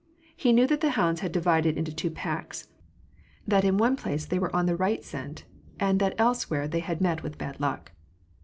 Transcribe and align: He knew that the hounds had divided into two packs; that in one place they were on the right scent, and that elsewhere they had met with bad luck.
He 0.35 0.51
knew 0.51 0.65
that 0.65 0.81
the 0.81 0.89
hounds 0.97 1.19
had 1.21 1.31
divided 1.31 1.77
into 1.77 1.93
two 1.93 2.09
packs; 2.09 2.69
that 3.47 3.63
in 3.63 3.77
one 3.77 3.95
place 3.95 4.25
they 4.25 4.39
were 4.39 4.55
on 4.55 4.65
the 4.65 4.75
right 4.75 5.03
scent, 5.03 5.45
and 5.79 5.99
that 5.99 6.15
elsewhere 6.17 6.67
they 6.67 6.79
had 6.79 7.01
met 7.01 7.21
with 7.21 7.37
bad 7.37 7.59
luck. 7.59 7.91